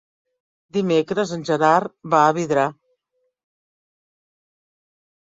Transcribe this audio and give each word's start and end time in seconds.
Dimecres 0.75 1.33
en 1.35 1.43
Gerard 1.49 1.93
va 2.13 2.21
a 2.29 2.31
Vidrà. 2.37 2.63